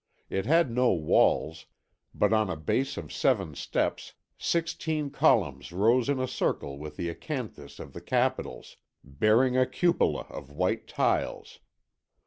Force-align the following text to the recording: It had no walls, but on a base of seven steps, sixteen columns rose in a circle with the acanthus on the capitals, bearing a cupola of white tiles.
It 0.31 0.47
had 0.47 0.71
no 0.71 0.93
walls, 0.93 1.67
but 2.11 2.33
on 2.33 2.49
a 2.49 2.55
base 2.55 2.97
of 2.97 3.13
seven 3.13 3.53
steps, 3.53 4.13
sixteen 4.35 5.11
columns 5.11 5.71
rose 5.71 6.09
in 6.09 6.19
a 6.19 6.27
circle 6.27 6.79
with 6.79 6.97
the 6.97 7.07
acanthus 7.07 7.79
on 7.79 7.91
the 7.91 8.01
capitals, 8.01 8.77
bearing 9.03 9.55
a 9.55 9.67
cupola 9.67 10.21
of 10.23 10.49
white 10.49 10.87
tiles. 10.87 11.59